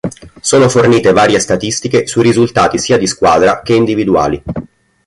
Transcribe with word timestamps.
Sono 0.39 0.67
fornite 0.67 1.11
varie 1.13 1.39
statistiche 1.39 2.07
sui 2.07 2.23
risultati 2.23 2.79
sia 2.79 2.97
di 2.97 3.05
squadra 3.05 3.61
che 3.61 3.75
individuali. 3.75 4.41